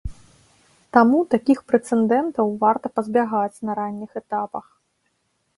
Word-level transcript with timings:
Таму 0.97 1.19
такіх 1.33 1.59
прэцэдэнтаў 1.71 2.47
варта 2.63 2.87
пазбягаць 2.97 3.57
на 3.71 3.79
ранніх 3.81 4.11
этапах. 4.23 4.65